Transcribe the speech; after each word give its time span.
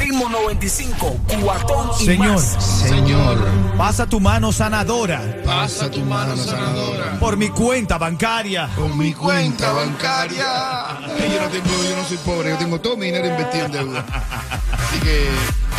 Ritmo 0.00 0.28
95, 0.28 1.16
cuatón 1.42 1.90
y 2.00 2.04
Señor, 2.04 2.28
más. 2.32 2.42
señor, 2.88 3.38
pasa 3.78 4.06
tu 4.06 4.20
mano 4.20 4.52
sanadora 4.52 5.22
Pasa 5.46 5.90
tu 5.90 6.00
mano 6.00 6.36
sanadora 6.36 7.18
por 7.18 7.36
mi 7.36 7.48
cuenta 7.48 7.96
bancaria. 7.96 8.68
con 8.76 8.96
mi 8.98 9.12
cuenta 9.14 9.72
bancaria. 9.72 10.98
Ay, 10.98 11.32
Yo 11.34 11.40
no, 11.42 11.48
tengo, 11.48 11.84
yo 11.88 11.96
no 11.96 12.04
soy 12.04 12.16
pobre, 12.18 12.50
yo 12.50 12.58
tengo 12.58 12.80
todo 12.80 12.96
mi 12.96 13.06
dinero 13.06 13.28
invertido 13.28 13.66
en 13.66 13.72
deuda. 13.72 14.04
Así 14.72 15.00
que 15.00 15.28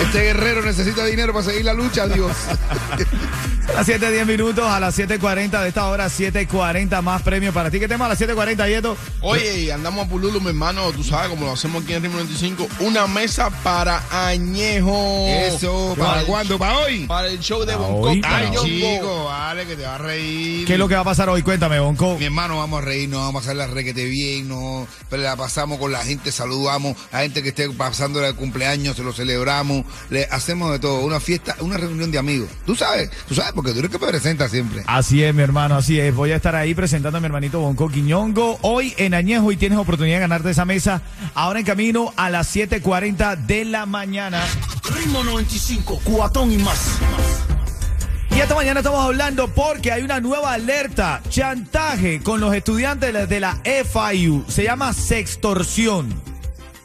este 0.04 0.22
guerrero 0.22 0.62
necesita 0.64 1.06
dinero 1.06 1.32
para 1.34 1.46
seguir 1.46 1.66
la 1.66 1.74
lucha, 1.74 2.08
Dios. 2.08 2.32
A 3.70 3.82
las 3.82 3.88
7.10 3.88 4.26
minutos, 4.26 4.66
a 4.66 4.80
las 4.80 5.00
7.40 5.00 5.62
de 5.62 5.68
esta 5.70 5.88
hora, 5.88 6.08
7.40 6.08 7.02
más 7.02 7.22
premios 7.22 7.54
para 7.54 7.72
ti. 7.72 7.80
¿Qué 7.80 7.88
tema 7.88 8.08
a 8.08 8.10
las 8.10 8.20
7.40, 8.20 8.68
Yeto? 8.68 8.98
Oye, 9.22 9.72
andamos 9.72 10.06
a 10.06 10.10
Pululo, 10.10 10.42
mi 10.42 10.50
hermano, 10.50 10.92
tú 10.92 11.02
sabes, 11.02 11.30
como 11.30 11.46
lo 11.46 11.54
hacemos 11.54 11.84
aquí 11.84 11.94
en 11.94 12.04
Ritmo 12.04 12.18
95, 12.18 12.68
una 12.82 13.08
mesa 13.08 13.50
para 13.64 14.04
añejo. 14.12 15.26
Eso, 15.28 15.96
¿para 15.98 16.24
cuándo? 16.24 16.60
¿Para 16.60 16.78
hoy? 16.80 17.06
Para 17.06 17.28
el 17.28 17.40
show 17.40 17.64
de 17.64 17.76
Bonco. 17.76 18.10
Ay, 18.24 18.52
chico, 18.62 19.26
vale, 19.26 19.66
que 19.66 19.78
te 19.78 19.84
va 19.84 19.96
a 19.96 19.98
reír. 20.00 20.68
¿Qué 20.68 20.74
es 20.74 20.80
lo 20.80 20.90
que 20.90 20.96
va 20.96 21.02
a 21.02 21.06
pasar 21.06 21.30
hoy? 21.30 21.42
Cuéntame, 21.42 21.80
Bonco. 21.80 22.18
Mi 22.18 22.26
hermano, 22.26 22.58
vamos 22.58 22.82
a 22.82 22.86
reírnos, 22.86 23.22
vamos 23.22 23.44
a 23.44 23.46
hacer 23.46 23.56
la 23.56 23.68
requete 23.68 24.04
bien, 24.06 24.50
no, 24.50 24.88
pero 25.10 25.24
la 25.24 25.38
pasamos 25.38 25.78
con 25.78 25.94
la 25.94 26.04
gente, 26.04 26.34
saludamos 26.34 26.98
a 27.14 27.22
gente 27.22 27.42
que 27.42 27.50
esté 27.50 27.70
pasando 27.70 28.26
el 28.26 28.36
cumpleaños, 28.36 28.98
se 28.98 29.04
lo 29.04 29.14
celebramos, 29.14 29.86
le 30.10 30.26
hacemos 30.26 30.72
de 30.72 30.80
todo, 30.80 31.00
una 31.02 31.22
fiesta, 31.22 31.56
una 31.62 31.78
reunión 31.78 32.12
de 32.12 32.18
amigos. 32.18 32.50
Tú 32.66 32.76
sabes, 32.76 33.10
tú 33.26 33.36
sabes, 33.36 33.54
porque 33.60 33.74
tú 33.74 33.80
eres 33.80 33.92
que 33.92 34.00
me 34.00 34.08
presenta 34.08 34.48
siempre. 34.48 34.84
Así 34.88 35.22
es, 35.24 35.36
mi 35.36 35.42
hermano, 35.44 35.76
así 35.76 36.00
es. 36.00 36.16
Voy 36.16 36.32
a 36.32 36.38
estar 36.38 36.56
ahí 36.56 36.74
presentando 36.74 37.18
a 37.18 37.22
mi 37.22 37.26
hermanito 37.26 37.60
Bonco 37.60 37.90
Quiñongo 37.90 38.58
hoy 38.62 38.94
en 38.98 39.14
Añejo 39.14 39.52
y 39.52 39.58
tienes 39.58 39.78
oportunidad 39.78 40.16
de 40.16 40.22
ganarte 40.22 40.50
esa 40.52 40.64
mesa. 40.66 41.02
Ahora 41.34 41.60
en 41.60 41.66
camino 41.66 42.14
a 42.16 42.30
las 42.30 42.56
7.40 42.56 43.36
de 43.46 43.66
la 43.66 43.86
mañana. 43.86 44.42
Ritmo 44.96 45.24
95, 45.24 46.00
cuatón 46.06 46.52
y 46.54 46.58
más. 46.58 46.98
Y 48.36 48.40
esta 48.40 48.56
mañana 48.56 48.80
estamos 48.80 49.04
hablando 49.04 49.48
porque 49.50 49.92
hay 49.92 50.04
una 50.04 50.22
nueva 50.22 50.54
alerta, 50.54 51.22
chantaje 51.30 52.22
con 52.22 52.40
los 52.40 52.54
estudiantes 52.54 53.28
de 53.28 53.40
la- 53.40 53.58
FIU. 53.64 54.46
Se 54.48 54.64
llama 54.64 54.94
sextorsión. 54.94 56.08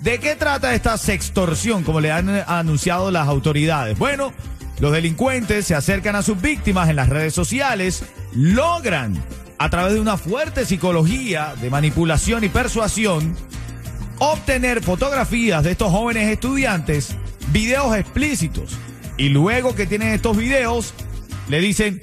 ¿De 0.00 0.18
qué 0.18 0.34
trata 0.36 0.74
esta 0.74 0.98
sextorsión, 0.98 1.82
como 1.82 2.00
le 2.00 2.10
han 2.12 2.28
anunciado 2.46 3.10
las 3.10 3.26
autoridades? 3.28 3.96
Bueno, 3.98 4.32
los 4.80 4.92
delincuentes 4.92 5.66
se 5.66 5.74
acercan 5.74 6.16
a 6.16 6.22
sus 6.22 6.40
víctimas 6.40 6.88
en 6.88 6.96
las 6.96 7.08
redes 7.08 7.34
sociales, 7.34 8.04
logran, 8.32 9.22
a 9.58 9.70
través 9.70 9.94
de 9.94 10.00
una 10.00 10.16
fuerte 10.16 10.66
psicología 10.66 11.54
de 11.60 11.70
manipulación 11.70 12.44
y 12.44 12.48
persuasión, 12.48 13.36
obtener 14.18 14.82
fotografías 14.82 15.62
de 15.62 15.72
estos 15.72 15.90
jóvenes 15.90 16.30
estudiantes, 16.30 17.16
videos 17.48 17.96
explícitos. 17.96 18.76
Y 19.16 19.28
luego 19.28 19.76
que 19.76 19.86
tienen 19.86 20.08
estos 20.08 20.36
videos, 20.36 20.92
le 21.48 21.60
dicen, 21.60 22.02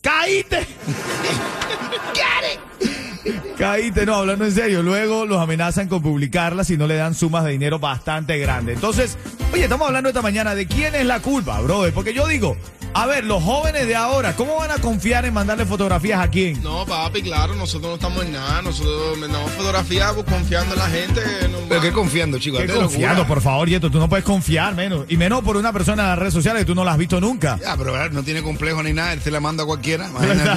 ¡caíte! 0.00 0.66
Caíte, 3.58 4.04
no, 4.04 4.16
hablando 4.16 4.44
en 4.44 4.52
serio. 4.52 4.82
Luego 4.82 5.24
los 5.24 5.40
amenazan 5.40 5.88
con 5.88 6.02
publicarlas 6.02 6.68
y 6.70 6.76
no 6.76 6.86
le 6.86 6.96
dan 6.96 7.14
sumas 7.14 7.44
de 7.44 7.52
dinero 7.52 7.78
bastante 7.78 8.38
grandes. 8.38 8.74
Entonces, 8.74 9.16
oye, 9.52 9.64
estamos 9.64 9.86
hablando 9.86 10.10
esta 10.10 10.20
mañana 10.20 10.54
de 10.54 10.66
quién 10.66 10.94
es 10.94 11.06
la 11.06 11.20
culpa, 11.20 11.58
brother. 11.60 11.94
Porque 11.94 12.12
yo 12.12 12.26
digo, 12.26 12.56
a 12.92 13.06
ver, 13.06 13.24
los 13.24 13.42
jóvenes 13.42 13.86
de 13.86 13.94
ahora, 13.94 14.34
¿cómo 14.36 14.56
van 14.56 14.70
a 14.70 14.78
confiar 14.78 15.26
en 15.26 15.34
mandarle 15.34 15.66
fotografías 15.66 16.20
a 16.20 16.28
quién? 16.28 16.62
No, 16.62 16.86
papi, 16.86 17.22
claro, 17.22 17.54
nosotros 17.54 17.90
no 17.90 17.94
estamos 17.94 18.24
en 18.24 18.32
nada. 18.32 18.62
Nosotros 18.62 19.18
mandamos 19.18 19.50
fotografías 19.52 20.12
pues, 20.12 20.26
confiando 20.26 20.74
en 20.74 20.78
la 20.80 20.88
gente. 20.88 21.20
no 21.50 21.58
Pero 21.68 21.80
qué 21.80 21.92
confiando, 21.92 22.38
chicos. 22.38 22.60
¿Qué 22.60 22.66
confiando, 22.68 23.22
locura. 23.22 23.34
por 23.34 23.42
favor, 23.42 23.68
Yeto? 23.68 23.90
Tú 23.90 23.98
no 23.98 24.08
puedes 24.08 24.24
confiar 24.24 24.74
menos. 24.74 25.04
Y 25.08 25.16
menos 25.16 25.42
por 25.42 25.56
una 25.56 25.72
persona 25.72 26.04
en 26.04 26.08
las 26.10 26.18
redes 26.18 26.34
sociales 26.34 26.62
que 26.62 26.66
tú 26.66 26.74
no 26.74 26.84
la 26.84 26.92
has 26.92 26.98
visto 26.98 27.20
nunca. 27.20 27.58
Ya, 27.60 27.76
pero 27.76 27.92
¿verdad? 27.92 28.10
no 28.12 28.22
tiene 28.22 28.42
complejo 28.42 28.82
ni 28.82 28.92
nada, 28.92 29.12
él 29.12 29.20
se 29.20 29.30
la 29.30 29.40
manda 29.40 29.64
a 29.64 29.66
cualquiera. 29.66 30.08
imagínate. 30.10 30.50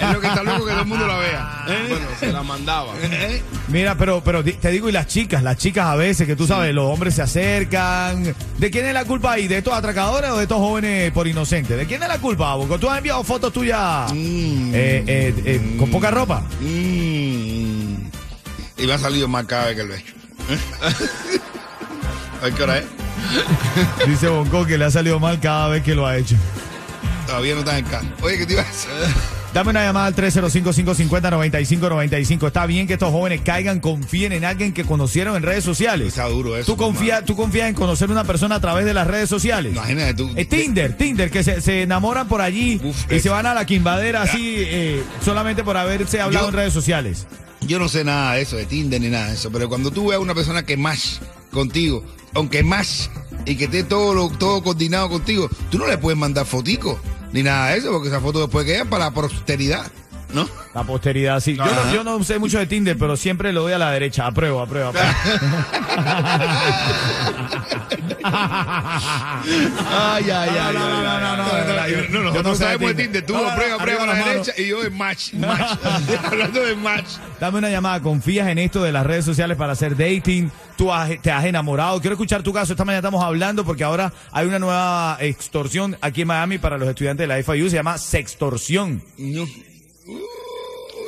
es 0.04 0.12
lo 0.12 0.20
que 0.20 0.26
está 0.26 0.42
loco 0.42 0.64
que 0.64 0.70
todo 0.72 0.80
el 0.82 0.86
mundo 0.86 1.06
la 1.06 1.16
vea. 1.18 1.63
¿Eh? 1.68 1.86
Bueno, 1.88 2.06
se 2.18 2.32
la 2.32 2.42
mandaba. 2.42 2.92
¿Eh? 3.02 3.42
Mira, 3.68 3.96
pero, 3.96 4.22
pero 4.22 4.42
te 4.44 4.70
digo, 4.70 4.88
y 4.88 4.92
las 4.92 5.06
chicas, 5.06 5.42
las 5.42 5.56
chicas 5.56 5.86
a 5.86 5.96
veces, 5.96 6.26
que 6.26 6.36
tú 6.36 6.46
sabes, 6.46 6.74
los 6.74 6.84
hombres 6.92 7.14
se 7.14 7.22
acercan. 7.22 8.34
¿De 8.58 8.70
quién 8.70 8.86
es 8.86 8.94
la 8.94 9.04
culpa 9.04 9.32
ahí? 9.32 9.48
¿De 9.48 9.58
estos 9.58 9.72
atracadores 9.74 10.30
o 10.30 10.36
de 10.36 10.42
estos 10.42 10.58
jóvenes 10.58 11.10
por 11.12 11.26
inocentes? 11.26 11.76
¿De 11.76 11.86
quién 11.86 12.02
es 12.02 12.08
la 12.08 12.18
culpa, 12.18 12.54
Boco? 12.54 12.78
¿Tú 12.78 12.88
has 12.90 12.98
enviado 12.98 13.22
fotos 13.24 13.52
tuyas 13.52 14.12
Mm. 14.12 14.72
eh, 14.74 15.04
eh, 15.06 15.34
eh, 15.44 15.76
con 15.78 15.90
poca 15.90 16.10
ropa? 16.10 16.40
Mm. 16.60 17.94
Y 18.76 18.86
me 18.86 18.92
ha 18.92 18.98
salido 18.98 19.28
más 19.28 19.44
cada 19.46 19.66
vez 19.66 19.76
que 19.76 19.84
lo 19.84 19.94
he 19.94 19.98
hecho. 19.98 20.14
¿A 22.42 22.50
qué 22.50 22.62
hora 22.62 22.78
es? 22.78 22.84
Dice 24.06 24.28
Bonco 24.28 24.66
que 24.66 24.76
le 24.76 24.84
ha 24.84 24.90
salido 24.90 25.18
mal 25.18 25.40
cada 25.40 25.68
vez 25.68 25.82
que 25.82 25.94
lo 25.94 26.06
ha 26.06 26.16
hecho. 26.18 26.36
Todavía 27.26 27.54
no 27.54 27.60
estás 27.60 27.78
en 27.78 27.84
casa. 27.86 28.06
Oye, 28.20 28.36
¿qué 28.38 28.46
te 28.46 28.52
iba 28.52 28.62
a 28.62 28.66
decir? 28.66 28.90
Dame 29.54 29.70
una 29.70 29.84
llamada 29.84 30.06
al 30.06 30.16
305-550-9595. 30.16 32.46
Está 32.48 32.66
bien 32.66 32.86
que 32.88 32.94
estos 32.94 33.10
jóvenes 33.12 33.40
caigan, 33.44 33.78
confíen 33.80 34.32
en 34.32 34.44
alguien 34.44 34.72
que 34.72 34.82
conocieron 34.84 35.36
en 35.36 35.42
redes 35.44 35.62
sociales. 35.62 36.08
Está 36.08 36.26
duro 36.28 36.56
eso. 36.56 36.72
¿Tú 36.72 36.76
confías, 36.76 37.24
¿Tú 37.24 37.36
confías 37.36 37.68
en 37.68 37.74
conocer 37.74 38.10
una 38.10 38.24
persona 38.24 38.56
a 38.56 38.60
través 38.60 38.84
de 38.84 38.92
las 38.94 39.06
redes 39.06 39.28
sociales? 39.28 39.72
Imagínate 39.72 40.14
tú. 40.14 40.30
Eh, 40.34 40.44
Tinder, 40.44 40.96
Tinder, 40.96 41.30
que 41.30 41.44
se, 41.44 41.60
se 41.60 41.82
enamoran 41.82 42.26
por 42.26 42.40
allí 42.40 42.80
Uf, 42.82 43.04
y 43.10 43.14
es- 43.16 43.22
se 43.22 43.28
van 43.28 43.46
a 43.46 43.54
la 43.54 43.64
quimbadera 43.64 44.22
así 44.22 44.56
eh, 44.58 45.02
solamente 45.24 45.62
por 45.62 45.76
haberse 45.76 46.20
hablado 46.20 46.46
Yo- 46.46 46.50
en 46.50 46.54
redes 46.56 46.72
sociales. 46.72 47.26
Yo 47.60 47.78
no 47.78 47.88
sé 47.88 48.02
nada 48.04 48.34
de 48.34 48.42
eso, 48.42 48.56
de 48.56 48.66
Tinder 48.66 49.00
ni 49.00 49.08
nada 49.08 49.28
de 49.28 49.34
eso, 49.34 49.50
pero 49.52 49.68
cuando 49.68 49.90
tú 49.92 50.08
veas 50.08 50.18
a 50.18 50.22
una 50.22 50.34
persona 50.34 50.64
que 50.64 50.76
más 50.76 51.20
contigo, 51.50 52.04
aunque 52.34 52.62
más 52.64 53.08
y 53.46 53.54
que 53.54 53.64
esté 53.66 53.84
todo, 53.84 54.12
lo- 54.14 54.30
todo 54.30 54.62
coordinado 54.64 55.08
contigo, 55.08 55.48
tú 55.70 55.78
no 55.78 55.86
le 55.86 55.96
puedes 55.96 56.18
mandar 56.18 56.44
fotico 56.44 56.98
ni 57.34 57.42
nada 57.42 57.70
de 57.72 57.78
eso, 57.78 57.90
porque 57.90 58.06
esa 58.06 58.20
foto 58.20 58.42
después 58.42 58.64
queda 58.64 58.84
para 58.84 59.06
la 59.06 59.10
posteridad, 59.10 59.90
¿no? 60.34 60.48
La 60.74 60.82
posteridad, 60.84 61.40
sí. 61.40 61.56
Yo 61.56 61.64
no, 61.64 61.94
yo 61.94 62.04
no 62.04 62.22
sé 62.24 62.38
mucho 62.38 62.58
de 62.58 62.66
Tinder, 62.66 62.96
pero 62.98 63.16
siempre 63.16 63.52
lo 63.52 63.62
doy 63.62 63.72
a 63.72 63.78
la 63.78 63.90
derecha. 63.90 64.26
Apruebo, 64.26 64.60
apruebo, 64.60 64.88
apruebo. 64.90 65.08
Ay, 69.90 70.30
ay, 70.30 70.50
No, 70.72 70.72
no, 70.72 71.02
no, 71.02 71.20
no, 71.20 71.36
no, 71.36 71.44
no, 71.44 71.52
de 71.86 72.08
no, 72.08 72.42
no 72.42 72.50
de 72.50 72.56
sabemos 72.56 72.96
de 72.96 73.02
Tinder. 73.02 73.26
Tú 73.26 73.36
arriba 73.36 73.78
pruebas 73.78 74.02
a 74.02 74.06
la 74.18 74.24
derecha 74.26 74.52
y 74.56 74.68
yo 74.68 74.82
en 74.84 74.96
match, 74.96 75.32
match. 75.34 75.78
Hablando 76.24 76.60
de 76.62 76.74
match. 76.76 77.06
Dame 77.40 77.58
una 77.58 77.70
llamada. 77.70 78.00
¿Confías 78.00 78.48
en 78.48 78.58
esto 78.58 78.82
de 78.82 78.92
las 78.92 79.04
redes 79.06 79.24
sociales 79.24 79.56
para 79.56 79.72
hacer 79.72 79.96
dating? 79.96 80.50
¿Tú 80.76 80.92
has- 80.92 81.10
te 81.22 81.30
has 81.30 81.44
enamorado? 81.44 82.00
Quiero 82.00 82.14
escuchar 82.14 82.42
tu 82.42 82.52
caso. 82.52 82.72
Esta 82.72 82.84
mañana 82.84 83.00
estamos 83.00 83.22
hablando 83.24 83.64
porque 83.64 83.84
ahora 83.84 84.12
hay 84.32 84.46
una 84.46 84.58
nueva 84.58 85.16
extorsión 85.20 85.96
aquí 86.00 86.22
en 86.22 86.28
Miami 86.28 86.58
para 86.58 86.78
los 86.78 86.88
estudiantes 86.88 87.26
de 87.28 87.34
la 87.34 87.42
FIU. 87.42 87.68
Se 87.70 87.76
llama 87.76 87.98
sextorsión. 87.98 89.02
No. 89.18 89.46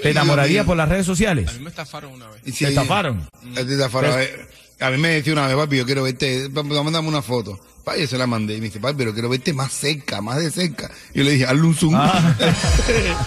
¿Te 0.03 0.11
enamorarías 0.11 0.65
por 0.67 0.77
las 0.77 0.89
redes 0.89 1.03
A 1.03 1.07
sociales? 1.07 1.53
mí 1.55 1.61
me 1.65 1.71
estafaron 1.71 2.13
una 2.13 2.29
vez. 2.29 2.43
¿Te 2.43 2.69
estafaron? 2.69 3.29
Te 3.55 3.61
estafaron. 3.61 4.13
A 4.13 4.17
ver, 4.17 4.49
A 4.81 4.91
mí 4.91 4.99
me 4.99 5.09
decía 5.09 5.33
una 5.33 5.47
vez, 5.47 5.57
papi, 5.57 5.77
yo 5.79 5.85
quiero 5.87 6.03
verte, 6.03 6.51
papi, 6.51 6.69
mándame 6.69 7.09
una 7.09 7.23
foto. 7.23 7.59
Papi, 7.85 8.01
yo 8.01 8.07
se 8.07 8.19
la 8.19 8.27
mandé. 8.27 8.55
Y 8.55 8.59
me 8.59 8.67
dice, 8.67 8.81
papi, 8.81 8.95
pero 8.99 9.13
quiero 9.13 9.29
verte 9.29 9.53
más 9.53 9.73
cerca, 9.73 10.21
más 10.21 10.39
de 10.39 10.51
cerca. 10.51 10.91
Y 11.15 11.19
yo 11.19 11.25
le 11.25 11.31
dije, 11.33 11.47
hazle 11.47 11.63
un 11.63 11.75
zoom. 11.75 11.95
Ah. 11.97 12.35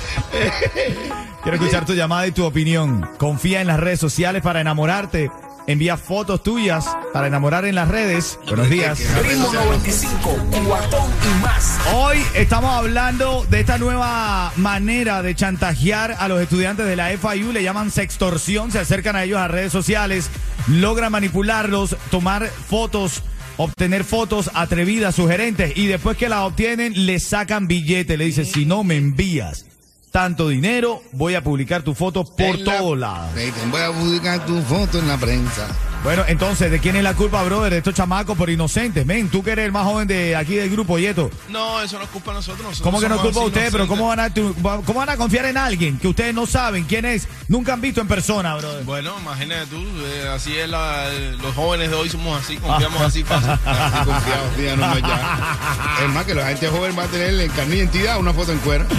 Quiero 1.44 1.57
escuchar 1.57 1.85
tu 1.85 1.94
llamada 1.94 2.28
y 2.28 2.31
tu 2.31 2.44
opinión. 2.44 3.09
Confía 3.18 3.62
en 3.62 3.68
las 3.68 3.80
redes 3.80 4.00
sociales 4.00 4.42
para 4.42 4.60
enamorarte. 4.62 5.31
Envía 5.69 5.98
fotos 5.98 6.42
tuyas 6.42 6.83
para 7.13 7.27
enamorar 7.27 7.63
en 7.63 7.75
las 7.75 7.89
redes. 7.89 8.39
Buenos 8.48 8.71
días. 8.71 8.98
Ritmo 9.21 9.54
95, 9.54 10.48
cuatón 10.68 11.12
y 11.24 11.44
más. 11.44 11.77
Hoy 11.94 12.18
estamos 12.33 12.71
hablando 12.71 13.45
de 13.51 13.60
esta 13.60 13.77
nueva 13.77 14.51
manera 14.56 15.21
de 15.21 15.36
chantajear 15.36 16.16
a 16.18 16.27
los 16.27 16.42
estudiantes 16.42 16.88
de 16.88 16.95
la 16.95 17.10
FIU. 17.16 17.51
Le 17.51 17.62
llaman 17.62 17.92
sextorsión. 17.92 18.71
Se 18.71 18.80
acercan 18.80 19.16
a 19.16 19.25
ellos 19.25 19.38
a 19.38 19.48
redes 19.48 19.71
sociales, 19.71 20.31
logran 20.68 21.12
manipularlos, 21.12 21.95
tomar 22.10 22.48
fotos, 22.48 23.21
obtener 23.57 24.04
fotos 24.04 24.50
atrevidas, 24.56 25.13
sugerentes. 25.13 25.77
Y 25.77 25.86
después 25.86 26.18
que 26.18 26.30
las 26.30 26.39
obtienen, 26.39 27.06
le 27.06 27.19
sacan 27.19 27.68
billete. 27.68 28.18
Le 28.18 28.25
dicen, 28.25 28.48
si 28.48 28.66
no 28.66 28.83
me 28.83 28.98
envías 28.98 29.69
tanto 30.11 30.50
dinero, 30.50 31.01
voy 31.11 31.35
a 31.35 31.44
publicar 31.44 31.83
tu 31.83 31.94
foto 31.94 32.23
por 32.23 32.57
todos 32.63 32.97
lados. 32.97 33.29
Voy 33.71 33.81
a 33.81 33.91
publicar 33.91 34.45
tu 34.45 34.59
foto 34.61 35.00
en 35.00 35.07
la 35.07 35.17
prensa. 35.17 35.67
Bueno, 36.04 36.24
entonces, 36.28 36.72
¿de 36.72 36.80
quién 36.80 36.96
es 36.96 37.04
la 37.04 37.13
culpa, 37.13 37.44
brother? 37.44 37.72
De 37.74 37.78
estos 37.80 37.94
chamacos 37.94 38.38
por 38.38 38.50
inocentes. 38.50 39.06
Men, 39.06 39.28
tú 39.30 39.44
que 39.44 39.51
eres 39.51 39.66
el 39.66 39.72
más 39.74 39.84
joven 39.84 40.07
de 40.07 40.34
aquí 40.36 40.56
del 40.56 40.69
grupo, 40.69 40.98
Yeto. 40.98 41.30
No, 41.50 41.81
eso 41.81 41.98
no 41.98 42.06
es 42.06 42.10
culpa 42.10 42.31
de 42.31 42.36
nosotros. 42.38 42.63
nosotros 42.63 42.81
¿Cómo 42.84 43.01
que 43.01 43.10
no 43.10 43.16
es 43.16 43.22
culpa 43.22 43.40
de 43.42 43.46
ustedes? 43.48 43.72
Pero. 43.72 43.88
¿cómo 43.88 44.07
van, 44.07 44.19
a, 44.22 44.34
tu- 44.34 44.56
¿cómo 44.62 44.94
van 45.00 45.10
a 45.10 45.18
confiar 45.18 45.46
en 45.46 45.57
alguien 45.57 46.00
que 46.00 46.07
ustedes 46.07 46.34
no 46.34 46.46
saben 46.46 46.86
quién 46.86 47.04
es? 47.06 47.28
Nunca 47.50 47.74
han 47.74 47.81
visto 47.81 48.00
en 48.00 48.07
persona, 48.07 48.56
brother. 48.56 48.84
Bueno, 48.86 49.13
imagínate 49.22 49.66
tú, 49.68 49.78
eh, 50.06 50.30
así 50.34 50.57
es 50.57 50.69
la, 50.69 51.10
los 51.42 51.54
jóvenes 51.54 51.90
de 51.90 51.96
hoy 51.96 52.10
somos 52.10 52.42
así, 52.42 52.56
confiamos 52.57 53.02
así 53.02 53.24
fácil. 53.24 53.50
Así 53.66 54.06
confiado, 54.06 54.50
sí, 54.56 54.63
ya 54.63 54.75
no 54.78 54.88
me 54.95 55.02
ya. 55.02 55.57
Es 56.04 56.10
más 56.13 56.24
que 56.25 56.34
la 56.34 56.48
gente 56.48 56.68
joven 56.69 56.95
va 56.98 57.04
a 57.04 57.07
tener 57.07 57.40
en 57.40 57.52
carne 57.52 57.72
de 57.72 57.78
identidad 57.78 58.19
una 58.19 58.34
foto 58.34 58.52
en 58.54 58.60
cuera. 58.60 58.86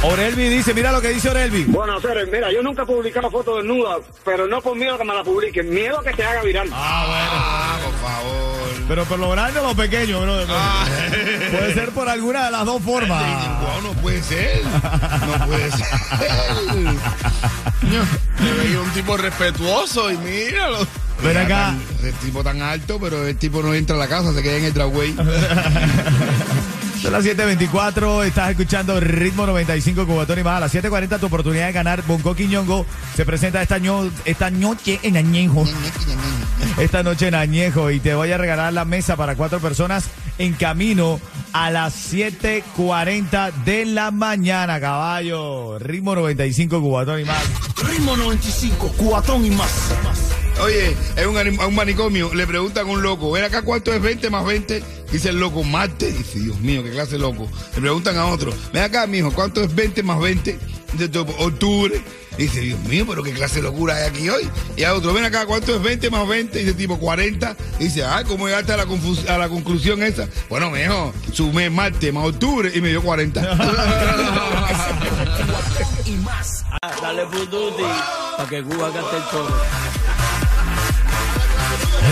Orelvi 0.02 0.48
dice, 0.48 0.74
mira 0.74 0.92
lo 0.94 1.02
que 1.02 1.10
dice 1.10 1.30
Orelvi. 1.30 1.66
Bueno, 1.66 2.00
Cere, 2.00 2.26
mira, 2.28 2.52
yo 2.54 2.64
nunca 2.64 2.84
he 2.84 2.86
publicado 2.86 3.30
fotos 3.30 3.58
desnudas, 3.58 3.98
pero 4.24 4.48
no 4.48 4.62
por 4.62 4.76
miedo 4.78 4.98
que 4.98 5.04
me 5.04 5.14
la 5.14 5.24
publiquen, 5.26 5.70
miedo 5.70 6.02
que 6.02 6.14
se 6.14 6.24
haga 6.24 6.42
viral. 6.42 6.70
Ah, 6.72 7.78
por 7.84 7.94
favor. 7.96 8.40
Pero 8.88 9.06
por 9.06 9.20
lo 9.20 9.30
grande 9.32 9.60
o 9.60 9.64
lo 9.68 9.76
pequeño, 9.76 10.22
bro. 10.22 10.38
Puede 11.52 11.74
ser 11.74 11.90
por 11.90 12.08
alguna 12.08 12.46
de 12.46 12.52
las 12.52 12.66
dos 12.66 12.82
formas. 12.82 13.24
Wow, 13.62 13.82
no 13.94 14.02
puede 14.02 14.24
ser. 14.24 14.62
No 14.64 15.46
puede 15.46 15.72
ser. 15.78 15.86
Me 18.40 18.52
veía 18.54 18.80
un 18.80 18.90
tipo 18.92 19.18
respetuoso 19.18 20.10
y 20.12 20.18
míralo. 20.18 20.88
Ven 21.22 21.38
acá. 21.38 21.76
El 22.02 22.14
tipo 22.14 22.42
tan 22.42 22.62
alto, 22.62 22.98
pero 23.02 23.28
el 23.28 23.36
tipo 23.36 23.62
no 23.62 23.74
entra 23.74 23.98
a 23.98 24.00
la 24.00 24.08
casa, 24.08 24.34
se 24.34 24.42
queda 24.42 24.56
en 24.56 24.64
el 24.66 24.74
dragway. 24.74 25.14
Son 27.10 27.26
las 27.26 27.26
7.24, 27.26 28.24
estás 28.24 28.52
escuchando 28.52 29.00
Ritmo 29.00 29.48
95 29.48 30.06
Cubatón 30.06 30.38
y 30.38 30.44
más. 30.44 30.58
A 30.58 30.60
las 30.60 30.76
7.40 30.76 31.20
tu 31.20 31.26
oportunidad 31.26 31.66
de 31.66 31.72
ganar 31.72 32.04
Bonco 32.06 32.36
Quiñongo 32.36 32.86
se 33.16 33.26
presenta 33.26 33.64
esta, 33.64 33.80
ño- 33.80 34.12
esta 34.26 34.52
noche 34.52 35.00
en 35.02 35.18
Añejo. 35.18 35.66
Esta 36.78 37.02
noche 37.02 37.30
en 37.30 37.34
Añejo 37.34 37.90
y 37.90 38.00
te 38.00 38.14
voy 38.14 38.32
a 38.32 38.38
regalar 38.38 38.72
la 38.74 38.86
mesa 38.86 39.16
para 39.16 39.34
cuatro 39.36 39.60
personas 39.60 40.06
en 40.38 40.54
camino 40.54 41.20
a 41.52 41.72
las 41.72 42.14
7.40 42.14 43.54
de 43.66 43.88
la 43.88 44.12
mañana, 44.12 44.80
caballo. 44.80 45.80
Ritmo 45.80 46.14
95 46.14 46.80
Cubatón 46.80 47.22
y 47.22 47.26
más. 47.26 47.44
Ritmo 47.90 48.16
95, 48.18 48.94
cuatón 48.98 49.46
y 49.48 49.50
más. 49.50 49.72
Oye, 50.62 50.96
es 51.16 51.26
un, 51.26 51.38
un 51.60 51.74
manicomio, 51.76 52.34
le 52.36 52.46
preguntan 52.46 52.86
a 52.86 52.92
un 52.92 53.02
loco, 53.02 53.32
ven 53.32 53.46
acá 53.46 53.62
cuánto 53.64 53.94
es 53.94 54.02
20 54.02 54.30
más 54.30 54.46
20, 54.46 54.84
dice 55.12 55.30
el 55.30 55.40
loco, 55.40 55.64
mate, 55.64 56.12
dice, 56.12 56.40
Dios 56.40 56.60
mío, 56.60 56.84
qué 56.84 56.92
clase 56.92 57.14
de 57.14 57.20
loco. 57.20 57.48
Le 57.76 57.82
preguntan 57.82 58.18
a 58.18 58.26
otro, 58.28 58.54
ven 58.74 58.84
acá, 58.84 59.08
mijo, 59.08 59.32
¿cuánto 59.32 59.64
es 59.64 59.74
20 59.74 60.04
más 60.04 60.20
20? 60.20 60.60
Dice, 60.94 61.10
"To- 61.10 61.22
octubre. 61.40 62.02
Dice, 62.38 62.62
Dios 62.62 62.80
mío, 62.82 63.06
pero 63.08 63.22
qué 63.22 63.34
clase 63.34 63.56
de 63.58 63.64
locura 63.64 63.98
hay 63.98 64.08
aquí 64.10 64.30
hoy. 64.30 64.50
Y 64.78 64.84
a 64.84 64.94
otro, 64.94 65.12
ven 65.14 65.26
acá, 65.26 65.46
¿cuánto 65.46 65.76
es 65.76 65.82
20 65.84 66.10
más 66.10 66.26
20? 66.26 66.58
Dice 66.60 66.74
tipo 66.74 66.98
40. 66.98 67.54
Dice, 67.80 68.06
ah, 68.06 68.24
¿cómo 68.26 68.48
llegaste 68.48 68.72
a 68.72 68.78
la, 68.78 68.86
confus- 68.86 69.28
a 69.28 69.38
la 69.38 69.50
conclusión 69.50 70.02
esa? 70.04 70.26
Bueno, 70.50 70.72
mijo, 70.72 71.14
sumé 71.34 71.70
martes 71.70 72.14
más 72.14 72.24
octubre 72.26 72.72
y 72.74 72.80
me 72.80 72.90
dio 72.90 73.02
40. 73.04 73.42
Y 76.06 76.12
más. 76.18 76.66
Dale 77.02 77.26
Fuduti 77.28 77.84
para 78.38 78.50
que 78.50 78.64
Cuba 78.64 78.90
gaste 78.90 79.18
el 79.18 79.24
coro. 79.24 79.56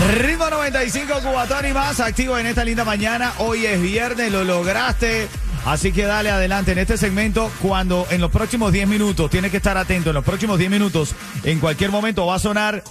Ritmo 0.06 0.48
95 0.48 1.20
Cubatón 1.22 1.66
y 1.66 1.72
más, 1.72 1.98
activo 2.00 2.38
en 2.38 2.46
esta 2.46 2.64
linda 2.64 2.84
mañana. 2.84 3.32
Hoy 3.38 3.66
es 3.66 3.82
viernes, 3.82 4.30
lo 4.30 4.44
lograste. 4.44 5.28
Así 5.64 5.90
que 5.92 6.04
dale 6.04 6.30
adelante 6.30 6.70
en 6.72 6.78
este 6.78 6.96
segmento. 6.96 7.50
Cuando 7.60 8.06
en 8.10 8.20
los 8.20 8.30
próximos 8.30 8.72
10 8.72 8.86
minutos, 8.88 9.28
tienes 9.30 9.50
que 9.50 9.56
estar 9.58 9.76
atento. 9.76 10.10
En 10.10 10.14
los 10.14 10.24
próximos 10.24 10.58
10 10.58 10.70
minutos, 10.70 11.14
en 11.42 11.58
cualquier 11.58 11.90
momento 11.90 12.26
va 12.26 12.36
a 12.36 12.38
sonar. 12.38 12.84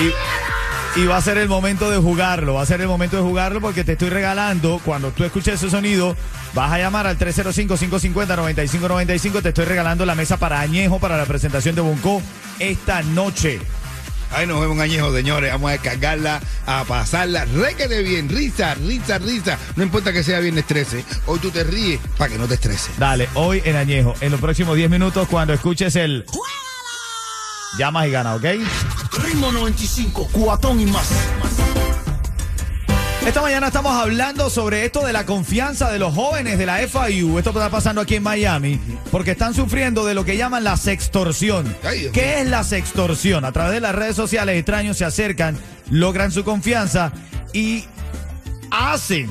Y, 0.00 0.12
y 1.00 1.06
va 1.06 1.18
a 1.18 1.20
ser 1.20 1.38
el 1.38 1.48
momento 1.48 1.90
de 1.90 1.98
jugarlo. 1.98 2.54
Va 2.54 2.62
a 2.62 2.66
ser 2.66 2.80
el 2.80 2.88
momento 2.88 3.16
de 3.16 3.22
jugarlo 3.22 3.60
porque 3.60 3.84
te 3.84 3.92
estoy 3.92 4.08
regalando. 4.08 4.80
Cuando 4.84 5.10
tú 5.10 5.24
escuches 5.24 5.54
ese 5.54 5.70
sonido, 5.70 6.16
vas 6.54 6.72
a 6.72 6.78
llamar 6.78 7.06
al 7.06 7.18
305-550-9595. 7.18 9.42
Te 9.42 9.50
estoy 9.50 9.66
regalando 9.66 10.06
la 10.06 10.14
mesa 10.14 10.38
para 10.38 10.60
Añejo 10.60 10.98
para 10.98 11.16
la 11.16 11.26
presentación 11.26 11.74
de 11.74 11.82
Bonco 11.82 12.22
esta 12.58 13.02
noche. 13.02 13.60
Ay, 14.34 14.46
nos 14.46 14.60
vemos 14.60 14.76
un 14.76 14.82
añejo, 14.82 15.14
señores. 15.14 15.52
Vamos 15.52 15.68
a 15.68 15.72
descargarla, 15.72 16.40
a 16.66 16.84
pasarla. 16.84 17.44
Réquete 17.44 18.02
bien, 18.02 18.28
risa, 18.28 18.74
risa, 18.74 19.18
risa. 19.18 19.58
No 19.76 19.82
importa 19.82 20.12
que 20.12 20.22
sea 20.22 20.40
viernes 20.40 20.66
13. 20.66 21.04
Hoy 21.26 21.38
tú 21.38 21.50
te 21.50 21.64
ríes 21.64 22.00
para 22.16 22.32
que 22.32 22.38
no 22.38 22.46
te 22.46 22.54
estreses. 22.54 22.98
Dale, 22.98 23.28
hoy 23.34 23.62
en 23.64 23.76
Añejo, 23.76 24.14
en 24.20 24.30
los 24.32 24.40
próximos 24.40 24.76
10 24.76 24.90
minutos, 24.90 25.28
cuando 25.28 25.52
escuches 25.52 25.96
el. 25.96 26.24
Llamas 27.78 28.06
y 28.06 28.10
gana, 28.10 28.34
¿ok? 28.34 28.44
Ritmo 29.24 29.50
95, 29.52 30.28
cuatón 30.32 30.80
y 30.80 30.86
más. 30.86 31.08
Esta 33.26 33.40
mañana 33.40 33.68
estamos 33.68 33.92
hablando 33.92 34.50
sobre 34.50 34.84
esto 34.84 35.06
de 35.06 35.12
la 35.12 35.24
confianza 35.24 35.90
de 35.92 36.00
los 36.00 36.12
jóvenes 36.12 36.58
de 36.58 36.66
la 36.66 36.78
FIU. 36.78 37.38
Esto 37.38 37.50
está 37.50 37.70
pasando 37.70 38.00
aquí 38.00 38.16
en 38.16 38.22
Miami 38.24 38.80
porque 39.12 39.30
están 39.30 39.54
sufriendo 39.54 40.04
de 40.04 40.14
lo 40.14 40.24
que 40.24 40.36
llaman 40.36 40.64
la 40.64 40.76
sextorsión. 40.76 41.74
¿Qué 42.12 42.40
es 42.40 42.48
la 42.48 42.64
sextorsión? 42.64 43.44
A 43.44 43.52
través 43.52 43.74
de 43.74 43.80
las 43.80 43.94
redes 43.94 44.16
sociales 44.16 44.56
extraños 44.56 44.98
se 44.98 45.04
acercan, 45.04 45.56
logran 45.88 46.32
su 46.32 46.42
confianza 46.42 47.12
y 47.52 47.84
hacen, 48.72 49.30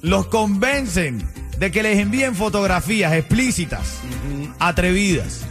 los 0.00 0.28
convencen 0.28 1.22
de 1.58 1.70
que 1.70 1.82
les 1.82 1.98
envíen 1.98 2.34
fotografías 2.34 3.12
explícitas, 3.12 3.98
atrevidas. 4.58 5.42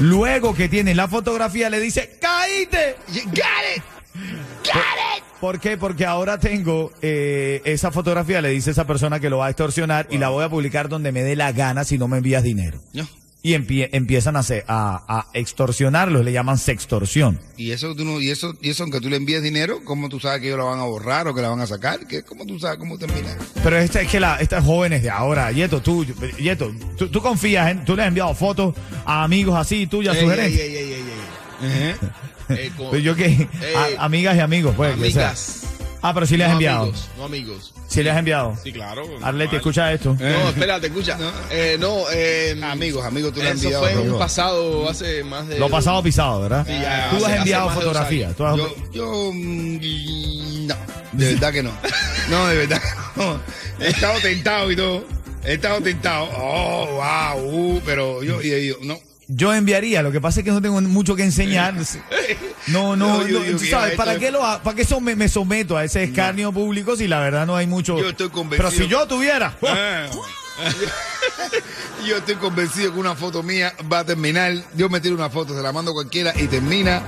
Luego 0.00 0.54
que 0.54 0.68
tienen 0.68 0.96
la 0.96 1.08
fotografía 1.08 1.68
le 1.70 1.80
dice, 1.80 2.18
¡caíte! 2.20 2.96
Got 3.34 3.76
it. 3.76 5.11
¿Por 5.42 5.58
qué? 5.58 5.76
Porque 5.76 6.06
ahora 6.06 6.38
tengo 6.38 6.92
eh, 7.02 7.60
esa 7.64 7.90
fotografía, 7.90 8.40
le 8.40 8.50
dice 8.50 8.70
esa 8.70 8.86
persona 8.86 9.18
que 9.18 9.28
lo 9.28 9.38
va 9.38 9.46
a 9.46 9.50
extorsionar 9.50 10.06
y 10.08 10.18
la 10.18 10.28
voy 10.28 10.44
a 10.44 10.48
publicar 10.48 10.88
donde 10.88 11.10
me 11.10 11.24
dé 11.24 11.34
la 11.34 11.50
gana 11.50 11.82
si 11.82 11.98
no 11.98 12.06
me 12.06 12.18
envías 12.18 12.44
dinero. 12.44 12.78
No. 12.92 13.08
Y 13.42 13.54
empie- 13.54 13.88
empiezan 13.90 14.36
a, 14.36 14.40
a, 14.68 15.04
a 15.08 15.26
extorsionarlos, 15.34 16.24
le 16.24 16.30
llaman 16.30 16.58
sextorsión. 16.58 17.40
Y 17.56 17.72
eso, 17.72 17.92
tú 17.96 18.04
no, 18.04 18.20
y 18.20 18.30
eso, 18.30 18.54
y 18.62 18.70
eso, 18.70 18.84
aunque 18.84 19.00
tú 19.00 19.10
le 19.10 19.16
envíes 19.16 19.42
dinero, 19.42 19.80
¿cómo 19.84 20.08
tú 20.08 20.20
sabes 20.20 20.40
que 20.40 20.46
ellos 20.46 20.58
la 20.58 20.64
van 20.64 20.78
a 20.78 20.84
borrar 20.84 21.26
o 21.26 21.34
que 21.34 21.42
la 21.42 21.48
van 21.48 21.60
a 21.60 21.66
sacar? 21.66 22.06
¿Qué, 22.06 22.22
¿Cómo 22.22 22.46
tú 22.46 22.60
sabes 22.60 22.78
cómo 22.78 22.96
termina? 22.96 23.36
Pero 23.64 23.78
este, 23.78 24.02
es 24.02 24.08
que 24.08 24.20
la, 24.20 24.36
estas 24.36 24.64
jóvenes 24.64 25.02
de 25.02 25.10
ahora, 25.10 25.50
Yeto, 25.50 25.82
tú, 25.82 26.06
Yeto, 26.38 26.72
tú, 26.96 27.08
tú 27.08 27.20
confías 27.20 27.68
en, 27.68 27.84
tú 27.84 27.96
le 27.96 28.02
has 28.02 28.08
enviado 28.08 28.32
fotos 28.36 28.76
a 29.04 29.24
amigos 29.24 29.56
así, 29.58 29.88
tuyas, 29.88 30.16
sugerencias. 30.16 30.68
Eh, 31.62 32.70
con- 32.76 32.86
Pero 32.90 32.98
yo 33.02 33.14
que, 33.16 33.48
a- 33.98 34.04
amigas 34.04 34.36
y 34.36 34.40
amigos, 34.40 34.74
pues. 34.76 34.94
que 34.96 35.10
sea. 35.10 35.28
Amigas. 35.28 35.58
Ah, 36.04 36.12
pero 36.12 36.26
sí 36.26 36.36
le 36.36 36.42
has 36.42 36.50
no 36.50 36.54
enviado. 36.54 36.82
amigos, 36.82 37.08
no 37.16 37.24
amigos. 37.26 37.74
Sí 37.86 38.02
le 38.02 38.10
has 38.10 38.18
enviado. 38.18 38.56
Sí, 38.60 38.72
claro. 38.72 39.02
Arleti, 39.22 39.22
normal. 39.52 39.54
escucha 39.54 39.92
esto. 39.92 40.16
No, 40.18 40.48
espérate, 40.48 40.88
escucha. 40.88 41.16
No. 41.16 41.30
Eh, 41.48 41.76
no, 41.78 42.10
eh, 42.12 42.58
Amigos, 42.64 43.04
amigos, 43.06 43.32
tú 43.32 43.40
le 43.40 43.50
has 43.50 43.54
Eso 43.54 43.64
enviado. 43.66 43.82
fue 43.84 43.92
en 43.92 43.98
amigos. 43.98 44.14
un 44.14 44.18
pasado 44.18 44.88
hace 44.90 45.22
más 45.22 45.46
de. 45.46 45.60
Lo 45.60 45.68
pasado 45.68 46.02
pisado, 46.02 46.40
¿verdad? 46.40 46.66
Sí, 46.66 46.72
ya, 46.72 47.08
Tú 47.10 47.16
hace- 47.24 47.26
has 47.34 47.38
enviado 47.38 47.70
fotografías. 47.70 48.24
años. 48.30 48.36
tú 48.36 48.44
has- 48.46 48.56
Yo, 48.56 48.74
yo, 48.92 49.30
mm, 49.32 50.66
no, 50.66 50.74
de 51.12 51.34
verdad 51.34 51.52
que 51.52 51.62
no. 51.62 51.70
No, 52.30 52.46
de 52.48 52.56
verdad 52.56 52.80
que 52.82 53.20
no. 53.22 53.40
He 53.78 53.88
estado 53.90 54.18
tentado 54.20 54.70
y 54.72 54.76
todo. 54.76 55.04
He 55.44 55.54
estado 55.54 55.80
tentado. 55.82 56.28
Oh, 56.36 56.86
wow, 57.36 57.44
uh, 57.76 57.80
pero 57.86 58.24
yo, 58.24 58.42
y 58.42 58.66
yo, 58.66 58.74
no. 58.82 58.98
Yo 59.28 59.54
enviaría, 59.54 60.02
lo 60.02 60.12
que 60.12 60.20
pasa 60.20 60.40
es 60.40 60.44
que 60.44 60.50
no 60.50 60.60
tengo 60.60 60.80
mucho 60.82 61.16
que 61.16 61.22
enseñar. 61.22 61.74
No, 62.66 62.96
no, 62.96 63.20
No, 63.22 63.26
yo 63.26 63.40
tú 63.52 63.58
sabes, 63.64 63.94
¿para 63.94 64.18
qué, 64.18 64.30
lo, 64.30 64.40
¿para 64.40 64.74
qué 64.76 64.84
so- 64.84 65.00
me, 65.00 65.16
me 65.16 65.28
someto 65.28 65.76
a 65.76 65.84
ese 65.84 66.02
escarnio 66.02 66.52
público 66.52 66.96
si 66.96 67.08
la 67.08 67.20
verdad 67.20 67.46
no 67.46 67.56
hay 67.56 67.66
mucho? 67.66 67.98
Yo 67.98 68.10
estoy 68.10 68.28
convencido. 68.30 68.70
Pero 68.70 68.84
si 68.84 68.90
yo 68.90 69.06
tuviera. 69.06 69.56
Ah. 69.66 70.06
Yo 72.06 72.16
estoy 72.18 72.34
convencido 72.34 72.92
que 72.92 72.98
una 72.98 73.14
foto 73.14 73.42
mía 73.42 73.72
va 73.90 74.00
a 74.00 74.04
terminar. 74.04 74.52
Yo 74.76 74.88
me 74.90 75.00
tiro 75.00 75.14
una 75.14 75.30
foto, 75.30 75.54
se 75.56 75.62
la 75.62 75.72
mando 75.72 75.92
a 75.92 75.94
cualquiera 75.94 76.32
y 76.38 76.46
termina 76.46 77.02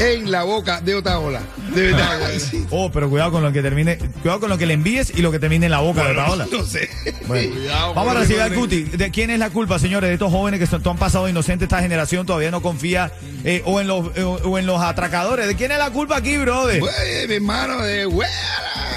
en 0.00 0.30
la 0.30 0.42
boca 0.44 0.80
de 0.80 0.94
Otaola. 0.94 1.40
De 1.74 1.92
verdad. 1.92 2.18
Sí. 2.38 2.64
Oh, 2.70 2.90
pero 2.90 3.10
cuidado 3.10 3.32
con 3.32 3.42
lo 3.42 3.52
que 3.52 3.62
termine, 3.62 3.98
cuidado 4.22 4.40
con 4.40 4.48
lo 4.50 4.58
que 4.58 4.66
le 4.66 4.74
envíes 4.74 5.12
y 5.14 5.22
lo 5.22 5.30
que 5.30 5.38
termine 5.38 5.66
en 5.66 5.72
la 5.72 5.80
boca 5.80 6.00
de 6.02 6.14
Bueno, 6.14 6.24
Paola. 6.26 6.46
no 6.50 6.64
sé. 6.64 6.88
Bueno, 7.26 7.54
Cuidado, 7.54 7.94
vamos 7.94 8.16
a 8.16 8.20
recibir 8.20 8.42
al 8.42 8.54
Cuti. 8.54 8.84
¿De 8.84 9.10
quién 9.10 9.30
es 9.30 9.38
la 9.38 9.50
culpa, 9.50 9.78
señores? 9.78 10.08
De 10.08 10.14
estos 10.14 10.30
jóvenes 10.32 10.60
que 10.60 10.66
son- 10.66 10.82
han 10.88 10.96
pasado 10.96 11.28
inocentes, 11.28 11.66
esta 11.66 11.80
generación 11.80 12.24
todavía 12.26 12.50
no 12.50 12.62
confía 12.62 13.12
eh, 13.44 13.62
o, 13.66 13.80
en 13.80 13.86
los, 13.88 14.16
eh, 14.16 14.22
o 14.24 14.58
en 14.58 14.66
los 14.66 14.80
atracadores. 14.80 15.46
¿De 15.46 15.54
quién 15.56 15.70
es 15.72 15.78
la 15.78 15.90
culpa 15.90 16.16
aquí, 16.16 16.36
brother? 16.38 16.80
Pues, 16.80 17.28
mi 17.28 17.34
hermano 17.34 17.82
de 17.82 18.04
güera. 18.06 18.30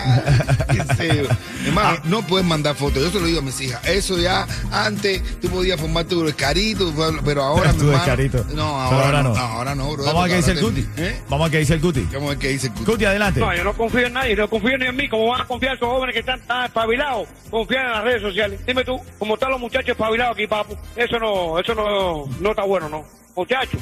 Hermano, 1.66 1.90
Ah. 1.98 2.02
no 2.06 2.22
puedes 2.26 2.46
mandar 2.46 2.76
fotos. 2.76 3.04
Yo 3.04 3.10
se 3.12 3.20
lo 3.20 3.26
digo 3.26 3.40
a 3.40 3.42
mis 3.42 3.60
hijas. 3.62 3.86
Eso 3.88 4.18
ya 4.18 4.48
antes 4.72 5.22
tú 5.40 5.50
podías 5.50 5.80
formar 5.80 6.06
tu 6.06 6.26
escarito, 6.28 6.94
pero 7.24 7.44
ahora 7.44 7.72
mi 7.74 7.90
hermano. 7.90 8.44
No, 8.54 8.64
ahora, 8.82 9.24
no. 9.24 9.36
Ahora 9.36 9.76
no, 9.76 9.92
bro. 9.94 10.04
Vamos 10.06 10.26
a 10.26 10.28
qué 10.30 10.36
dice 10.38 10.52
el 10.52 10.60
Cuti. 10.60 10.88
¿Eh? 10.98 11.22
Vamos 11.30 11.48
a 11.48 11.52
qué 11.52 11.58
dice 11.60 11.74
el 11.76 11.82
Cuti. 11.82 12.02
Vamos 12.14 12.28
a 12.28 12.30
ver 12.30 12.38
qué 12.40 12.48
dice 12.50 12.68
el 12.68 12.74
Cuti. 12.74 12.86
Cuti, 12.92 13.06
adelante. 13.06 13.40
No, 13.40 13.56
yo 13.56 13.64
no 13.64 13.74
confío 13.74 14.08
en 14.08 14.14
nadie, 14.14 14.36
no 14.36 14.50
confío 14.50 14.78
ni 14.78 14.86
en 14.86 14.96
mí. 14.96 15.10
¿Cómo 15.10 15.28
van 15.28 15.42
a 15.42 15.46
confiar 15.46 15.76
esos 15.76 15.88
jóvenes 15.88 16.14
que 16.14 16.20
están 16.20 16.40
tan 16.42 16.66
espabilados? 16.66 17.28
Confiar 17.50 17.86
en 17.86 17.92
las 17.92 18.04
redes 18.04 18.22
sociales. 18.22 18.60
Dime 18.66 18.84
tú, 18.84 19.00
¿cómo 19.20 19.36
están 19.36 19.52
los 19.52 19.60
muchachos 19.60 19.90
espabilados 19.90 20.34
aquí, 20.36 20.48
papu? 20.48 20.76
Eso 20.96 21.20
no, 21.20 21.60
eso 21.60 21.74
no, 21.76 22.26
no 22.40 22.50
está 22.52 22.64
bueno, 22.64 22.90
¿no? 22.90 23.04
Muchachos. 23.36 23.80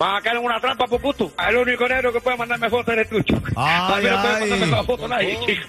Van 0.00 0.16
a 0.16 0.22
caer 0.22 0.38
en 0.38 0.44
una 0.46 0.58
trampa 0.58 0.86
por 0.86 0.98
gusto. 1.02 1.30
El 1.46 1.56
único 1.56 1.86
negro 1.86 2.10
que 2.10 2.22
puede 2.22 2.38
mandarme 2.38 2.70
fotos 2.70 2.94
eres 2.94 3.10
tú, 3.10 3.20
chico. 3.20 3.42
Ay, 3.54 3.92
a 3.92 4.00
mí 4.00 4.08
no 4.16 4.22
puede 4.22 4.34
ay. 4.34 4.40
mandarme 4.40 4.64
esa 4.66 4.84
foto 4.84 5.08
nadie, 5.08 5.38
chico. 5.44 5.62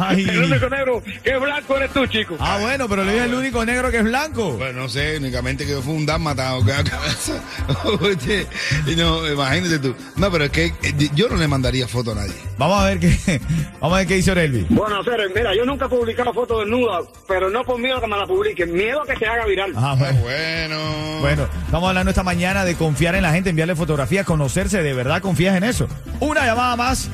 Ay. 0.00 0.22
El 0.26 0.44
único 0.44 0.70
negro 0.70 1.02
que 1.22 1.30
es 1.34 1.40
blanco 1.40 1.76
eres 1.76 1.90
tú, 1.92 2.06
chico. 2.06 2.36
Ah, 2.40 2.56
bueno, 2.62 2.88
pero 2.88 3.04
le 3.04 3.12
dije 3.12 3.24
el 3.26 3.34
único 3.34 3.62
negro 3.62 3.90
que 3.90 3.98
es 3.98 4.04
blanco. 4.04 4.52
Bueno, 4.52 4.80
no 4.80 4.88
sé, 4.88 5.18
únicamente 5.18 5.66
que 5.66 5.74
fue 5.82 5.92
un 5.92 6.06
dálmata 6.06 6.56
o 6.56 6.64
y 8.86 8.96
no, 8.96 9.30
imagínate 9.30 9.78
tú. 9.78 9.94
No, 10.16 10.30
pero 10.30 10.44
es 10.44 10.50
que 10.50 10.64
eh, 10.66 11.10
yo 11.14 11.28
no 11.28 11.36
le 11.36 11.46
mandaría 11.46 11.86
foto 11.86 12.12
a 12.12 12.14
nadie. 12.14 12.32
Vamos 12.56 12.80
a 12.82 12.86
ver 12.86 13.00
qué, 13.00 13.40
vamos 13.80 13.96
a 13.96 13.98
ver 13.98 14.06
qué 14.06 14.14
dice 14.14 14.30
Orelvi. 14.30 14.64
Bueno, 14.70 15.04
Cere, 15.04 15.28
mira, 15.34 15.54
yo 15.54 15.66
nunca 15.66 15.84
he 15.84 15.88
publicado 15.90 16.32
fotos 16.32 16.60
desnudas, 16.60 17.04
pero 17.28 17.50
no 17.50 17.62
por 17.64 17.78
miedo 17.78 17.98
a 17.98 18.00
que 18.00 18.06
me 18.06 18.16
la 18.16 18.26
publiquen, 18.26 18.72
miedo 18.72 19.02
a 19.02 19.06
que 19.06 19.14
se 19.16 19.26
haga 19.26 19.44
viral. 19.44 19.72
Ah, 19.76 19.90
Ah, 19.92 19.96
bueno. 19.98 20.20
bueno. 20.22 21.04
Bueno, 21.20 21.48
estamos 21.64 21.88
hablando 21.88 22.10
esta 22.10 22.22
mañana 22.22 22.64
de 22.64 22.74
confiar 22.74 23.14
en 23.14 23.22
la 23.22 23.32
gente, 23.32 23.50
enviarle 23.50 23.73
fotografías, 23.76 24.26
conocerse, 24.26 24.82
¿de 24.82 24.94
verdad 24.94 25.22
confías 25.22 25.56
en 25.56 25.64
eso? 25.64 25.88
Una 26.20 26.44
llamada 26.44 26.76
más. 26.76 27.08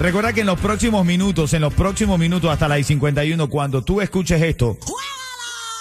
Recuerda 0.00 0.32
que 0.32 0.42
en 0.42 0.46
los 0.46 0.60
próximos 0.60 1.04
minutos, 1.04 1.52
en 1.54 1.62
los 1.62 1.74
próximos 1.74 2.18
minutos 2.18 2.50
hasta 2.50 2.68
las 2.68 2.86
51, 2.86 3.48
cuando 3.48 3.82
tú 3.82 4.00
escuches 4.00 4.40
esto, 4.40 4.78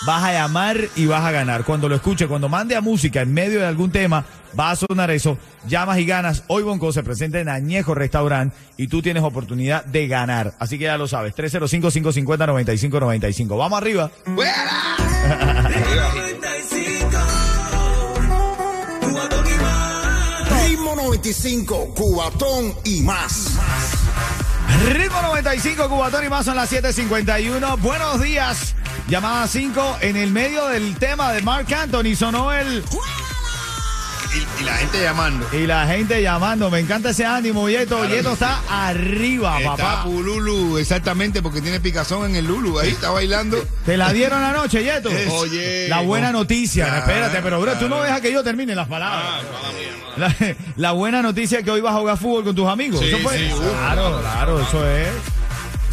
vas 0.06 0.24
a 0.24 0.34
llamar 0.34 0.78
y 0.96 1.06
vas 1.06 1.24
a 1.24 1.32
ganar. 1.32 1.64
Cuando 1.64 1.88
lo 1.88 1.96
escuches, 1.96 2.28
cuando 2.28 2.50
mande 2.50 2.76
a 2.76 2.82
música 2.82 3.22
en 3.22 3.32
medio 3.34 3.60
de 3.60 3.68
algún 3.68 3.92
tema, 3.92 4.26
va 4.60 4.72
a 4.72 4.76
sonar 4.76 5.12
eso, 5.12 5.38
llamas 5.68 6.00
y 6.00 6.06
ganas. 6.06 6.44
Hoy 6.48 6.64
Bonco 6.64 6.92
se 6.92 7.04
presenta 7.04 7.40
en 7.40 7.48
Añejo 7.50 7.94
Restaurant 7.94 8.52
y 8.76 8.88
tú 8.88 9.04
tienes 9.04 9.22
oportunidad 9.24 9.86
de 9.86 10.08
ganar. 10.08 10.56
Así 10.60 10.80
que 10.80 10.86
ya 10.86 10.98
lo 10.98 11.08
sabes, 11.08 11.36
305-550-9595. 11.36 13.56
Vamos 13.58 13.78
arriba. 13.78 14.10
Ritmo 14.26 14.42
95, 21.18 21.96
Cubatón 21.96 22.76
y 22.84 23.02
más. 23.02 23.54
Ritmo 24.88 25.20
95, 25.24 25.90
Cubatón 25.90 26.26
y 26.26 26.30
más 26.30 26.46
son 26.46 26.56
las 26.56 26.72
7:51. 26.72 27.76
Buenos 27.78 28.22
días. 28.22 28.76
Llamada 29.08 29.48
5 29.48 29.98
en 30.02 30.16
el 30.16 30.32
medio 30.32 30.68
del 30.68 30.96
tema 30.98 31.34
de 31.34 31.42
Mark 31.42 31.74
Anthony. 31.74 32.16
Sonó 32.16 32.54
el. 32.54 32.84
Y, 34.38 34.62
y 34.62 34.66
la 34.66 34.74
gente 34.78 35.02
llamando. 35.02 35.48
Y 35.54 35.68
la 35.68 35.88
gente 35.88 36.22
llamando. 36.22 36.70
Me 36.70 36.80
encanta 36.80 37.10
ese 37.10 37.26
ánimo, 37.26 37.70
Yeto. 37.70 38.06
Yeto 38.06 38.34
está 38.34 38.60
arriba, 38.70 39.58
Está 39.60 39.76
papá. 39.76 40.04
Pululu, 40.04 40.78
exactamente, 40.78 41.42
porque 41.42 41.62
tiene 41.62 41.80
picazón 41.80 42.30
en 42.30 42.36
el 42.36 42.46
Lulu. 42.46 42.80
Ahí 42.80 42.90
está 42.90 43.10
bailando. 43.10 43.58
Te 43.86 43.98
la 43.98 44.12
dieron 44.14 44.44
anoche, 44.44 44.84
Yeto. 44.84 45.10
Es- 45.10 45.30
Oye, 45.32 45.88
La 45.90 46.02
buena 46.02 46.32
no. 46.32 46.40
noticia. 46.40 46.86
Claro, 46.86 47.00
Espérate, 47.00 47.40
pero 47.42 47.60
bro, 47.62 47.74
tú 47.78 47.90
no 47.90 48.02
dejas 48.02 48.22
que 48.22 48.32
yo 48.32 48.44
termine 48.44 48.76
las 48.76 48.88
palabras. 48.88 49.44
La, 50.18 50.36
la 50.76 50.92
buena 50.92 51.22
noticia 51.22 51.60
es 51.60 51.64
que 51.66 51.72
hoy 51.72 51.82
vas 51.82 51.96
a 51.96 52.00
jugar 52.00 52.18
fútbol 52.18 52.44
con 52.44 52.56
tus 52.56 52.68
amigos. 52.68 53.00
Sí, 53.00 53.08
¿Eso 53.08 53.18
fue? 53.20 53.38
sí, 53.38 53.50
claro, 53.60 54.20
claro, 54.22 54.62
eso 54.62 54.88
es. 54.88 55.08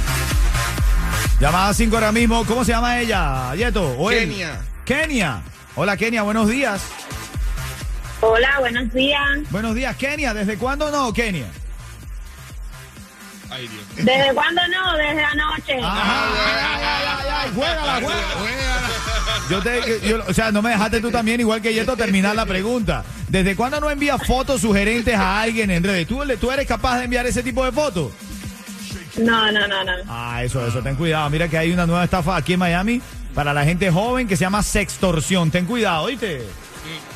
Llamada 1.40 1.72
5 1.72 1.96
ahora 1.96 2.12
mismo. 2.12 2.44
¿Cómo 2.44 2.62
se 2.62 2.72
llama 2.72 3.00
ella, 3.00 3.54
Yeto? 3.54 3.96
¿O 3.96 4.10
él? 4.10 4.28
Kenia. 4.28 4.60
Kenia. 4.84 5.40
Hola, 5.76 5.96
Kenia. 5.96 6.24
Buenos 6.24 6.46
días. 6.46 6.82
Hola, 8.20 8.56
buenos 8.60 8.92
días. 8.92 9.20
Buenos 9.50 9.74
días, 9.74 9.96
Kenia. 9.96 10.34
¿Desde 10.34 10.56
cuándo 10.58 10.90
no, 10.90 11.12
Kenia? 11.12 11.46
Ay, 13.50 13.66
Dios. 13.66 13.82
¿Desde 13.96 14.34
cuándo 14.34 14.60
no? 14.68 14.96
Desde 14.96 15.24
anoche. 15.24 15.78
Ajá. 15.82 16.24
Ay, 16.28 16.84
ay, 16.86 17.28
ay. 17.44 17.50
Juégala, 17.54 17.94
juégala. 17.94 18.88
Yo 19.48 19.62
te, 19.62 20.08
yo- 20.08 20.22
o 20.28 20.34
sea, 20.34 20.52
no 20.52 20.62
me 20.62 20.70
dejaste 20.70 21.00
tú 21.00 21.10
también, 21.10 21.40
igual 21.40 21.60
que 21.60 21.72
Yeto, 21.74 21.96
terminar 21.96 22.36
la 22.36 22.46
pregunta. 22.46 23.04
¿Desde 23.28 23.56
cuándo 23.56 23.80
no 23.80 23.90
envías 23.90 24.24
fotos 24.24 24.60
sugerentes 24.60 25.16
a 25.16 25.40
alguien 25.40 25.70
en 25.70 25.82
redes? 25.82 26.06
¿Tú, 26.06 26.22
¿Tú 26.40 26.52
eres 26.52 26.66
capaz 26.66 26.98
de 26.98 27.04
enviar 27.04 27.26
ese 27.26 27.42
tipo 27.42 27.64
de 27.64 27.72
fotos? 27.72 28.12
No, 29.16 29.50
no, 29.50 29.66
no, 29.66 29.82
no. 29.84 29.92
Ah, 30.08 30.44
eso, 30.44 30.64
eso, 30.64 30.80
ten 30.82 30.94
cuidado. 30.94 31.28
Mira 31.30 31.48
que 31.48 31.58
hay 31.58 31.72
una 31.72 31.86
nueva 31.86 32.04
estafa 32.04 32.36
aquí 32.36 32.52
en 32.52 32.60
Miami 32.60 33.02
para 33.34 33.52
la 33.52 33.64
gente 33.64 33.90
joven 33.90 34.28
que 34.28 34.36
se 34.36 34.42
llama 34.44 34.62
sextorsión. 34.62 35.50
Ten 35.50 35.66
cuidado, 35.66 36.04
¿oíste? 36.04 36.46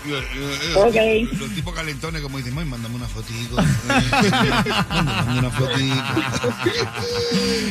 Y- 0.04 0.10
y- 0.10 0.12
y- 0.12 0.74
Ok. 0.76 1.32
Los 1.38 1.54
tipos 1.54 1.74
calentones 1.74 2.20
como 2.22 2.36
dicen, 2.38 2.56
"Ay, 2.58 2.64
mándame 2.66 2.96
una 2.96 3.08
fotico. 3.08 3.56
mándame 4.88 5.38
una 5.38 5.50
fotico. 5.50 5.96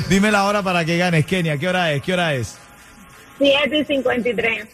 Dime 0.09 0.31
la 0.31 0.45
hora 0.45 0.61
para 0.63 0.83
que 0.85 0.97
ganes, 0.97 1.25
Kenia. 1.25 1.57
¿Qué 1.57 1.67
hora 1.67 1.91
es? 1.93 2.01
¿Qué 2.01 2.13
hora 2.13 2.33
es? 2.33 2.55
7 3.39 3.77
y 3.79 3.85
53. 3.85 4.67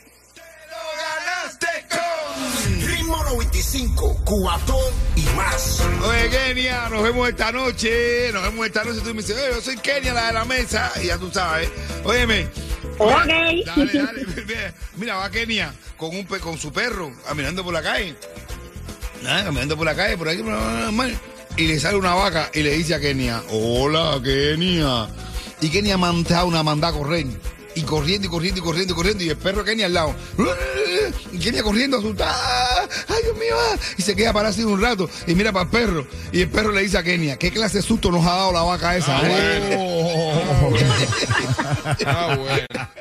Ritmo 2.85 3.23
95, 3.25 4.21
Cubatón 4.25 4.93
y 5.15 5.23
más. 5.35 5.81
Oye, 6.03 6.29
Kenia, 6.29 6.89
nos 6.89 7.03
vemos 7.03 7.27
esta 7.29 7.51
noche. 7.51 8.31
Nos 8.33 8.43
vemos 8.43 8.65
esta 8.67 8.83
noche. 8.83 8.99
Tú 9.01 9.13
me 9.13 9.21
dices, 9.21 9.35
oye, 9.37 9.55
yo 9.55 9.61
soy 9.61 9.77
Kenia, 9.77 10.13
la 10.13 10.27
de 10.27 10.33
la 10.33 10.45
mesa. 10.45 10.91
Y 11.01 11.07
ya 11.07 11.17
tú 11.17 11.29
sabes. 11.31 11.69
Óyeme. 12.03 12.47
Ok. 12.99 13.11
Dale, 13.25 13.65
dale. 13.65 14.25
Mira, 14.47 14.73
Mira, 14.97 15.15
va 15.15 15.29
Kenia 15.31 15.73
con, 15.97 16.15
un, 16.15 16.25
pe- 16.25 16.39
con 16.39 16.57
su 16.57 16.71
perro 16.71 17.11
caminando 17.27 17.63
por 17.63 17.73
la 17.73 17.81
calle. 17.81 18.15
Ah, 19.25 19.41
caminando 19.43 19.75
por 19.77 19.85
la 19.85 19.95
calle, 19.95 20.17
por 20.17 20.29
aquí, 20.29 20.43
y 21.57 21.67
le 21.67 21.79
sale 21.79 21.97
una 21.97 22.13
vaca 22.13 22.49
y 22.53 22.61
le 22.61 22.71
dice 22.71 22.95
a 22.95 22.99
Kenia, 22.99 23.43
hola 23.49 24.19
Kenia. 24.23 25.07
Y 25.61 25.69
Kenia 25.69 25.97
manda 25.97 26.43
una 26.45 26.63
manda 26.63 26.87
a 26.89 26.93
correr. 26.93 27.25
Y 27.75 27.81
corriendo 27.83 28.27
y 28.27 28.29
corriendo 28.29 28.59
y 28.59 28.63
corriendo 28.63 28.93
y 28.93 28.95
corriendo. 28.95 29.23
Y 29.23 29.29
el 29.29 29.37
perro 29.37 29.63
Kenia 29.63 29.85
al 29.87 29.93
lado. 29.93 30.15
Y 31.31 31.37
Kenia 31.37 31.61
corriendo 31.63 31.97
asustada. 31.97 32.87
Ay, 33.07 33.23
Dios 33.23 33.35
mío. 33.37 33.55
ah. 33.57 33.75
Y 33.97 34.01
se 34.01 34.15
queda 34.15 34.33
parado 34.33 34.51
así 34.53 34.63
un 34.63 34.81
rato. 34.81 35.09
Y 35.27 35.35
mira 35.35 35.51
para 35.51 35.65
el 35.65 35.69
perro. 35.71 36.07
Y 36.31 36.41
el 36.41 36.49
perro 36.49 36.71
le 36.71 36.81
dice 36.81 36.97
a 36.97 37.03
Kenia, 37.03 37.37
¿qué 37.37 37.51
clase 37.51 37.77
de 37.77 37.83
susto 37.83 38.11
nos 38.11 38.25
ha 38.25 38.31
dado 38.35 38.51
la 38.51 38.61
vaca 38.63 38.95
esa? 38.97 39.17
Ah, 39.19 39.21
eh?" 39.25 39.75
bueno. 39.75 39.98
Ah, 42.05 42.35
bueno. 42.37 42.99